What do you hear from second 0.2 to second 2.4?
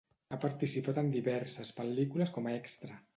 Ha participat en diverses pel·lícules